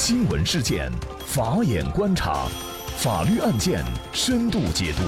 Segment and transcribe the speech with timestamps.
[0.00, 0.88] 新闻事件，
[1.26, 2.46] 法眼观察，
[2.98, 5.02] 法律案件深度解读，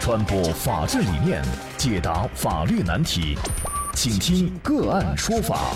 [0.00, 1.44] 传播法治理念，
[1.78, 3.38] 解答法律难题，
[3.94, 5.72] 请听个案说法。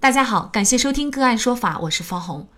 [0.00, 2.48] 大家好，感谢收听个案说法，我是方红。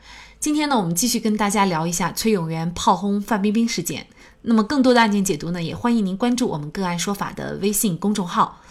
[0.40, 4.06] 今天呢，我们继续跟大家聊一下崔永元炮轰范冰冰事件。
[4.40, 8.62] 那么，更多的案件解读呢，也欢迎您关注我们个案说法的微信公众号。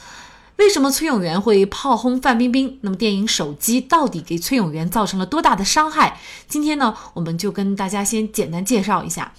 [0.57, 2.77] 为什么崔永元会炮轰范冰冰？
[2.81, 6.19] 那么电影《手机》到底给崔永元造成了多大的伤害？
[6.47, 9.33] 今天呢，我们就跟大家先简单介绍一下。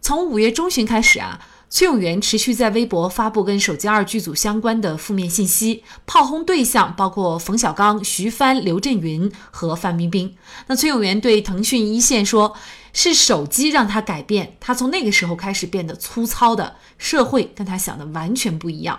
[0.00, 10.34] 从五月中旬开始啊，崔永元持续在微博发布跟《手机二》剧组相关的负面信息，炮轰对象包括冯小刚、徐帆、刘震云和范冰冰。
[10.68, 12.56] 那崔永元对腾讯一线说
[12.94, 18.98] ：“是手机让他改变，他从那个时候开始变得粗糙的，社会跟他想的完全不一样。”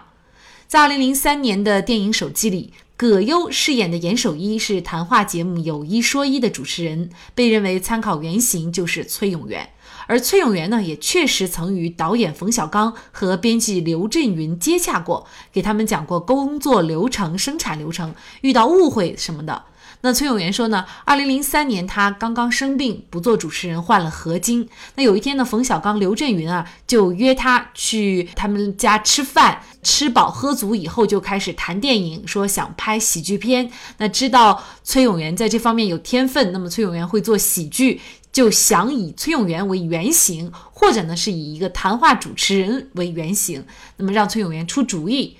[0.68, 9.70] 在二零零三年的电影《手机》里，葛优饰演的严守一是谈话节目《有一说一》的主持人，被认为参考原型就是崔永元。
[10.08, 19.64] 而崔永元呢，也确实曾与导演冯小刚和编剧刘震云接洽过，给他们讲过工作流程、生产流程，遇到误会什么的。
[20.02, 24.70] 那崔永元说呢，二零零三年他刚刚生病，不做主持人，换了合金。
[24.96, 33.72] 那有一天呢，冯小刚、刘震云啊就约他去他们家吃饭，吃饱喝足以后就开始谈电影，说想拍喜剧片。
[33.98, 38.00] 那知道崔永元在这方面有天分，那么崔永元会做喜剧，
[38.32, 43.66] 就想以崔永元为原型，或者呢是以一个谈话主持人为原型，
[43.98, 45.36] 那么让崔永元出主意。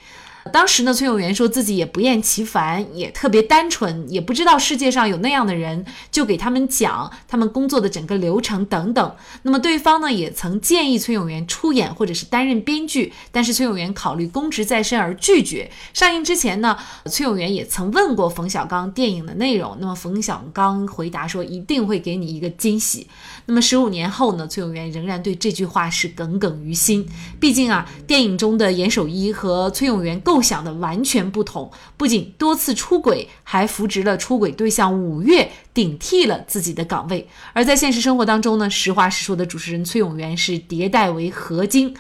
[0.48, 9.16] 当时呢，崔永元说自己也不厌其烦，也特别单纯，也不知道世界上有那样的人，就给他们讲他们工作的整个流程等等。
[9.44, 15.70] 那么对方呢，也曾建议崔永元出演或者是担任编剧，但是崔永元考虑公职在身而拒绝。
[15.94, 23.08] 上映之前呢，崔永元也曾问过冯小刚电影的内容，那么冯小刚回答说一定会给你一个惊喜。
[23.48, 27.06] 那么十五年后呢，崔永元仍然对这句话是耿耿于心。
[27.40, 30.37] 毕竟啊，电影中的严守一和崔永元共。
[30.38, 37.28] 构想的完全不同，不仅多次出轨，还扶植了出轨对象五月顶替了自己的岗位。
[37.54, 41.98] 而在现实生活当中呢，实话实说的主持人崔永元是迭代为何金。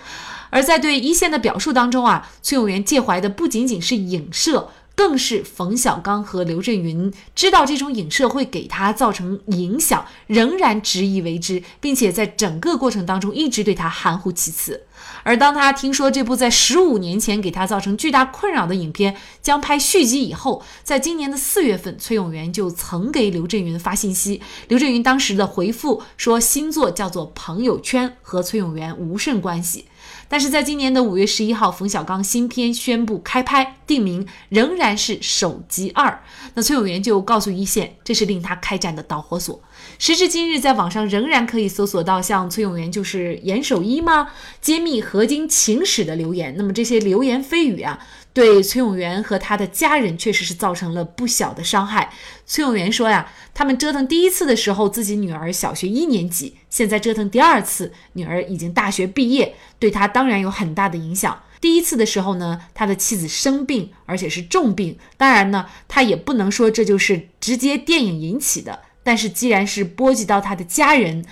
[0.51, 4.69] 而在对一线的表述当中啊，崔永元介怀的不仅仅是影射。
[4.97, 14.81] 更是冯小刚和刘震云知道这种影射会给他造成影响，仍然执意为之，并且在整个过程当中一直对他含糊其辞。
[15.21, 24.41] 而当他听说这部在十五年前给他造成巨大困扰的影片将拍续集以后，在今年的四月份，崔永元就曾给刘震云发信息。
[24.67, 29.85] 刘震云当时的回复说：“新作叫做《朋友圈》，和崔永元无甚关系。”
[30.27, 36.09] 但是在今年的五月十一号，冯小刚新片宣布开拍，定名仍然是《手机二》。
[36.53, 39.61] 那崔永元就告诉一线，这是令他开战的导火索。
[39.99, 44.29] 时至今日，在网上仍然可以搜索到像崔永元就是严守一吗？
[44.61, 46.55] 揭秘何金情史的留言。
[46.57, 47.99] 那么这些流言蜚语啊。
[48.33, 52.13] 对崔永元和他的家人确实是造成了不小的伤害。
[52.45, 61.41] 崔永元说呀，他们折腾第一次的时候，自己女儿小学一年级；现在折腾第二次，女儿已经大学毕业，对他当然有很大的影响。
[61.59, 68.81] 第一次的时候呢，他的妻子生病，而且是重病，当然呢，他也不能说这就是直接电影引起的。
[69.07, 71.23] 但是既然是波及到他的家人，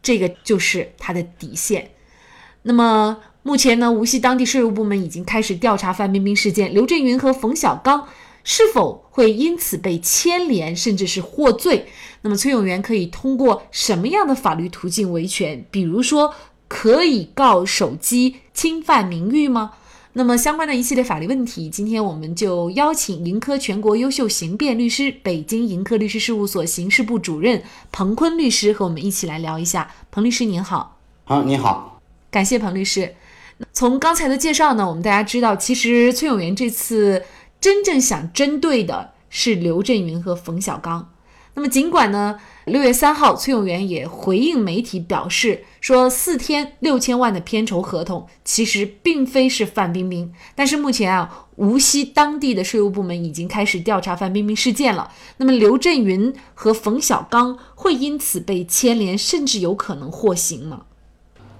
[0.00, 1.90] 这个就是他的底线。
[2.62, 3.18] 那么。
[3.46, 8.08] 目前呢，无锡当地税务部门已经开始调查范冰冰事件，刘震云和冯小刚
[8.42, 11.84] 是否会因此被牵连，甚至是获罪？
[12.22, 15.62] 那么崔永元可以通过什么样的法律途径维权？
[15.70, 16.34] 比如说，
[16.68, 19.72] 可以告手机侵犯名誉吗？
[20.16, 27.60] 那么相关的一系列法律问题，今天我们就邀请盈科全国优秀刑辩律师、北京盈科律师事务所刑事部主任
[27.90, 29.90] 彭坤律师和我们一起来聊一下。
[30.12, 33.16] 彭律师您好，啊，你好，感谢彭律师。
[33.72, 37.24] 从刚才的介绍呢，我们大家知道，其实崔永元这次
[37.60, 41.10] 真正想针对的是刘震云和冯小刚。
[41.54, 55.10] 那么，尽管呢，六月三号，崔永元也回应媒体表示说，四天六千万的片酬合同其实并非是范冰冰，但是目前啊，无锡当地的税务部门已经开始调查范冰冰事件了。
[55.36, 60.84] 那么，刘震云和冯小刚会因此被牵连，甚至有可能获刑吗？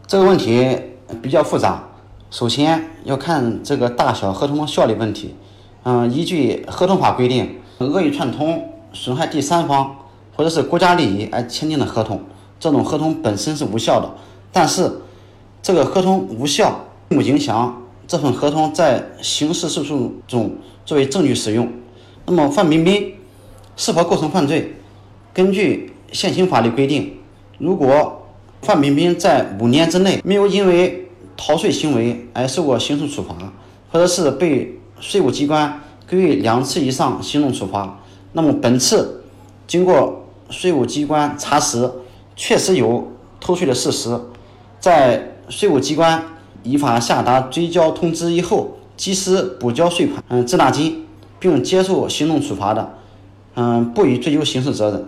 [0.07, 0.75] 这个问题
[1.21, 1.87] 比较复杂。
[2.31, 5.35] 首先要看这个大小合同的效力问题，
[5.83, 9.95] 嗯，依据合同法规定，恶意串通、损害第三方
[10.35, 12.23] 或者是国家利益而签订的合同，
[12.65, 14.11] 这种合同本身是无效的。
[14.51, 14.91] 但是，
[15.63, 16.81] 这个合同无效
[17.11, 20.51] 并不影响这份合同在刑事诉讼中
[20.87, 21.71] 作为证据使用。
[22.25, 23.13] 那么，范冰冰
[23.77, 24.77] 是否构成犯罪？
[25.35, 27.13] 根据现行法律规定，
[27.59, 28.23] 如果
[28.63, 31.07] 范冰冰在五年之内没有因为
[31.37, 33.35] 逃税行为而受过刑事处罚，
[33.93, 38.01] 或者是被税务机关给予两次以上行政处罚，
[38.33, 39.23] 那么本次
[39.67, 41.91] 经过税务机关查实，
[42.37, 44.19] 确实有偷税的事实，
[44.81, 46.23] 在税务机关
[46.63, 51.07] 依法下达追缴通知以后，及时补交税款、嗯滞纳金，
[51.39, 52.95] 并接受行政处罚的，
[53.55, 55.05] 嗯，不予追究刑事责任。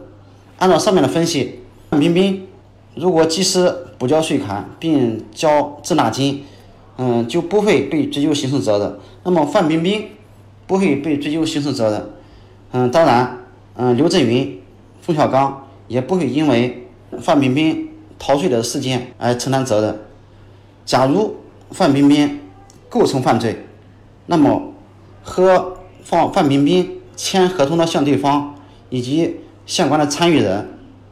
[0.59, 2.47] 按照上面的分析，范冰冰
[2.95, 6.45] 如果及时补交税款并交滞纳金，
[6.99, 8.99] 嗯，就不会被追究刑事责任。
[9.25, 10.07] 那么范冰冰
[10.67, 12.11] 不会被追究刑事责任，
[12.73, 13.39] 嗯，当然，
[13.77, 14.61] 嗯，刘震云、
[15.03, 16.86] 冯小刚也不会因为
[17.21, 19.99] 范冰冰逃税的事件来承担责任。
[20.85, 21.37] 假如
[21.71, 22.41] 范冰冰
[22.89, 23.65] 构成犯罪，
[24.27, 24.73] 那么
[25.23, 28.55] 和范范冰冰签合同的相对方
[28.89, 29.37] 以及
[29.67, 30.69] 相关的参与人，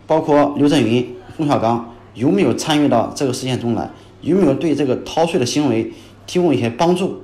[0.06, 3.90] 包括刘震云、冯小刚，有没有参与到这个事件中来？
[4.20, 5.92] 有没有对这个逃税的行为
[6.26, 7.22] 提供一些帮助？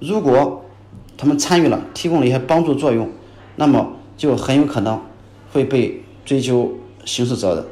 [0.00, 0.64] 如果
[1.16, 3.10] 他们参与了，提供了一些帮助作用，
[3.56, 5.02] 那么就很有可能
[5.52, 6.72] 会被追究
[7.04, 7.64] 刑事责任。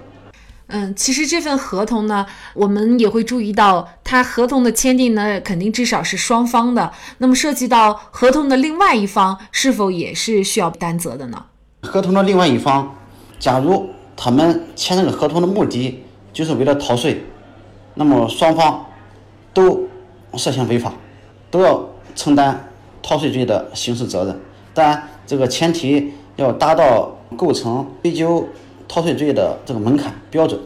[0.68, 6.90] 嗯，其实这份合同呢，我们也会注意到，它合同的签订呢，肯定至少是双方的。
[7.18, 11.44] 那么涉及到合同的另外一方，是否也是需要担责的呢？
[11.82, 12.96] 合同的另外一方，
[13.38, 16.02] 假如他们签这个合同的目的
[16.32, 17.24] 就是为了逃税，
[17.94, 18.84] 那么双方
[19.54, 19.88] 都
[20.34, 20.92] 涉嫌违法，
[21.48, 22.68] 都要承担
[23.00, 24.40] 逃税罪的刑事责任。
[24.74, 28.48] 当然，这个前提要达到构成追究。
[28.88, 30.60] 逃税罪的这个门槛标准，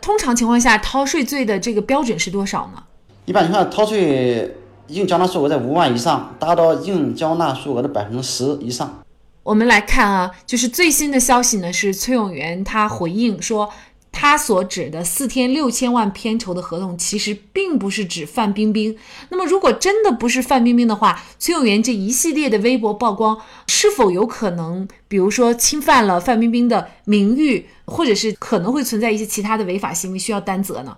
[0.00, 2.82] 通常情况下，逃税罪的这个标准是多少呢？
[3.26, 4.56] 一般情况下，逃税
[4.88, 9.02] 应缴纳数额在五万以上，达到应缴纳数额的百分之十以上。
[9.42, 13.70] 我们来看啊，就是最新的消息呢，是崔永元他回应说。
[14.12, 18.94] 他所指的四天六千万片酬的合同，其实并不是指范冰冰。
[19.30, 30.96] 那么，如果真的不是范冰冰的话，崔永元这一系列的微博曝光，是否有可能，比如说侵犯了范冰冰的名誉，或者是可能会存在一些其他的违法行为需要担责呢？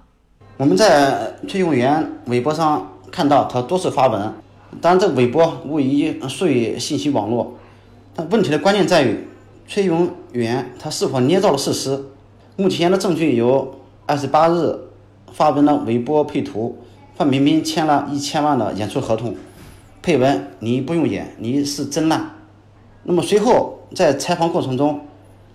[0.56, 4.32] 我们在崔永元微博上看到他多次发文，
[4.80, 7.56] 当然这微博无疑属于信息网络，
[8.16, 9.28] 但问题的关键在于
[9.68, 12.02] 崔永元他是否捏造了事实。
[12.54, 14.78] 目前的证据有二十八日
[15.32, 16.76] 发文的微博配图，
[17.16, 19.34] 范冰冰签了一千万的演出合同，
[20.02, 22.34] 配文你不用演，你是真烂。
[23.04, 25.00] 那么随后在采访过程中，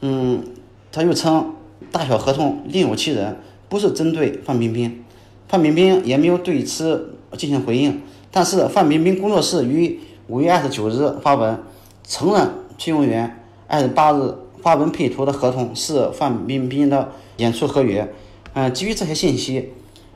[0.01, 0.43] 嗯，
[0.91, 1.53] 他又称
[1.91, 3.37] 大小合同另有其人，
[3.69, 5.03] 不是针对范冰冰。
[5.47, 8.01] 范冰冰也没有对此进行回应。
[8.31, 11.59] 但是范冰冰工作室于五月二十九日发文
[12.03, 12.49] 承认
[12.79, 14.33] 崔永元二十八日。
[14.67, 18.13] 发文配图的合同是范冰冰的演出合约。
[18.53, 19.69] 嗯，基于这些信息，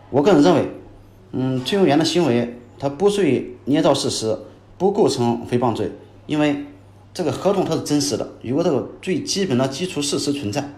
[0.09, 0.69] 我个人认为，
[1.31, 4.37] 嗯，崔永元的行为他不属于捏造事实，
[4.77, 5.89] 不构成诽谤罪，
[6.25, 6.65] 因为
[7.13, 10.73] 这个合同它是真实的，有这个最基本的基础事实存在。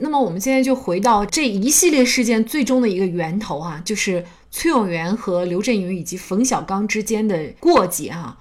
[0.00, 8.36] 那么我们现在就回到这一系列事件最终的一个源头啊，就是崔永元和刘震云以及冯小刚之间的过节哈。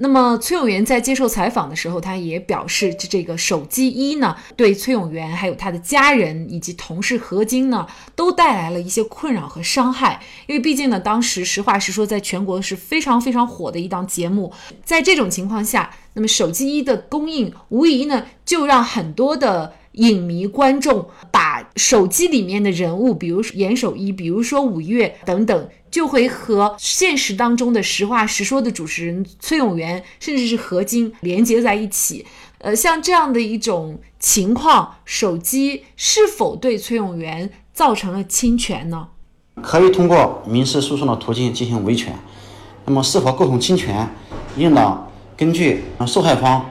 [0.00, 10.20] 那么崔永元在接受采访的时候，他也表示，这这个手机一呢，对崔永元还有他的家人以及同事何晶呢，都带来了一些困扰和伤害。
[10.46, 14.52] 因为毕竟呢，当时实话实说，在全国是非常非常火的一档节目，
[14.84, 19.74] 在这种情况下，那么手机一的供应，无疑呢，就让很多的。
[19.98, 32.24] 影迷观众把手机里面的人物，比如说严守一，比如说五月等等，就会和现实当中的实话实说的主持人崔永元，甚至是何晶连接在一起。
[32.58, 39.08] 呃，像这样的一种情况，手机是否对崔永元造成了侵权呢？
[39.60, 42.16] 可以通过民事诉讼的途径进行维权。
[42.84, 44.08] 那么，是否构成侵权，
[44.56, 46.64] 应当根据受害方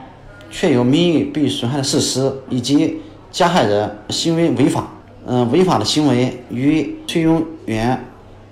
[0.50, 3.00] 确有名誉被损害的事实以及。
[3.30, 4.88] 加害人行为违法，
[5.26, 8.04] 嗯，违法的行为与崔永元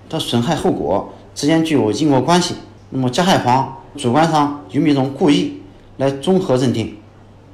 [0.08, 2.54] 的损害后果之间具有因果关系。
[2.90, 5.60] 那么，加害方主观上有没有种故意
[5.96, 6.94] 来综合认定，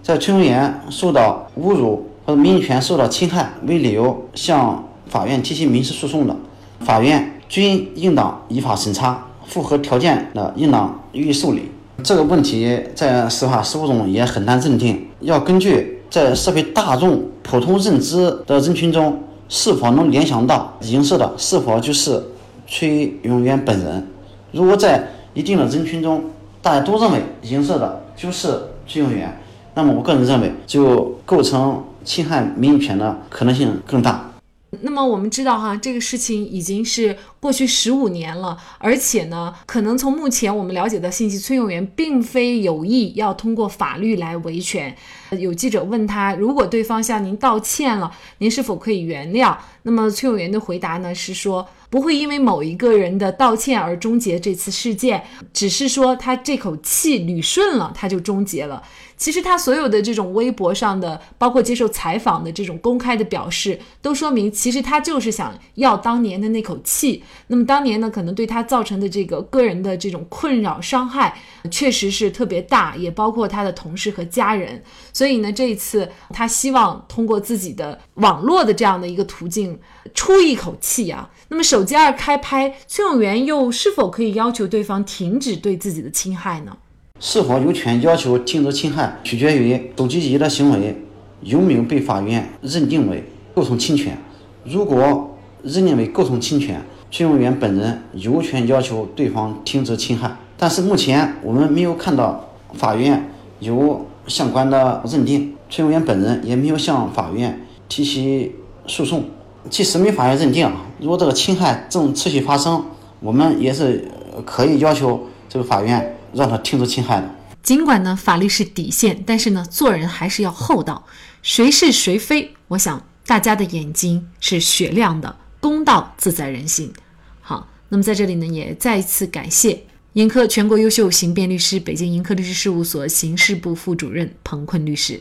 [0.02, 6.36] 在崔永元受到侮辱或者名誉权受到侵害为理由向法院提起民事诉讼的，
[6.80, 11.70] 法院均应当依法审查，符合条件的应当予以受理。
[12.02, 16.01] 这个问题在司法实务中也很难认定，要根据。
[16.12, 22.22] 在社会大众普通认知的人群中，是否能联想到影射的是否就是
[22.66, 24.06] 崔永元本人？
[24.50, 26.22] 如果在一定的人群中，
[26.60, 29.40] 大家都认为影射的就是崔永元，
[29.72, 34.31] 那么我个人认为，就构成侵害名誉权的可能性更大。
[34.80, 44.96] 那么我们知道哈，这个事情已经是过去十五年了，而且呢，可能从目前我们了解的信息，崔永元并非有意要通过法律来维权。
[45.38, 49.56] 有记者问他，如果对方向您道歉了，您是否可以原谅？
[49.82, 51.68] 那么崔永元的回答呢是说。
[51.90, 58.82] 不会因为某一个人的道歉而终结这次事件，只是说他这口气捋顺了，他就终结了。
[59.22, 67.22] 其实他所有的这种微博上的，包括接受采访的这种公开的表示，都说明其实他就是想要当年的那口气。
[67.46, 71.38] 那么当年呢，可能对他造成的这个个人的这种困扰伤害，
[71.70, 74.82] 确实是特别大，也包括他的同事和家人。
[75.12, 79.78] 所以呢，这一次他希望通过自己的网络的这样的一个途径
[80.14, 81.30] 出一口气啊。
[81.46, 86.76] 那么手机二开拍，崔永元又是否可以要求对方停止对自己的侵害呢？
[87.24, 91.00] 是否有权要求停止侵害，取决于手机一的行为
[91.42, 93.22] 有没有被法院认定为
[93.54, 94.18] 构成侵权。
[94.64, 100.36] 如果认定为构成侵权，崔永元本人有权要求对方停止侵害。
[100.56, 108.50] 但是目前我们没有看到法院有相关的认定，崔永元本人也没有向法院提起
[108.88, 109.22] 诉讼。
[109.70, 112.84] 即使没法院认定，如果这个侵害正持续发生，
[113.20, 114.08] 我们也是
[114.44, 117.30] 可以要求这个法院让他听着侵害的。
[117.62, 121.06] 尽管呢，法律是底线，但是呢，做人还是要厚道。
[121.42, 126.92] 谁是谁非，我想大家的眼睛是雪亮的，公道自在人心。
[127.40, 129.84] 好，那么在这里呢，也再一次感谢
[130.14, 135.20] 盈科全国优秀刑辩律师、北京盈科律师事务所刑事部副主任彭坤律师。